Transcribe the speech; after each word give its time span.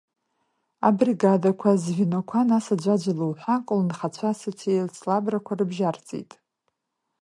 Абригадақәа, 0.87 1.69
азвеноқәа, 1.73 2.49
нас 2.49 2.65
аӡәаӡәала 2.73 3.25
уҳәа, 3.31 3.55
аколнхацәа 3.59 4.27
асоцеицлабрақәа 4.29 5.53
рыбжьарҵеит. 5.59 6.31